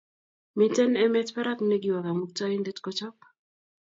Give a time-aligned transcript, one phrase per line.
[0.53, 3.15] Mmiten emet barak nekiwo kamuktaindet kochab